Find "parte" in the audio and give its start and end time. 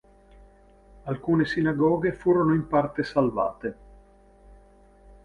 2.65-3.03